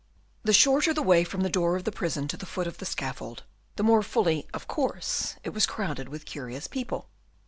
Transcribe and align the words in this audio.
The 0.41 0.51
shorter 0.51 0.95
the 0.95 1.03
way 1.03 1.23
from 1.23 1.41
the 1.41 1.47
door 1.51 1.75
of 1.75 1.83
the 1.83 1.91
prison 1.91 2.27
to 2.29 2.35
the 2.35 2.47
foot 2.47 2.65
of 2.65 2.79
the 2.79 2.87
scaffold, 2.87 3.43
the 3.75 3.83
more 3.83 4.01
fully, 4.01 4.47
of 4.51 4.67
course, 4.67 5.35
it 5.43 5.51
was 5.51 5.67
crowded 5.67 6.09
with 6.09 6.25
curious 6.25 6.65
people. 6.65 7.07